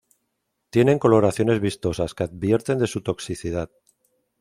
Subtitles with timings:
[0.71, 3.69] Tienen coloraciones vistosas que advierten de su toxicidad.